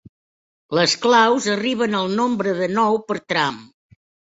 Les 0.77 0.95
claus 1.03 1.47
arriben 1.57 2.01
al 2.01 2.13
nombre 2.25 2.59
de 2.65 2.75
nou 2.81 3.03
per 3.11 3.23
tram. 3.31 3.67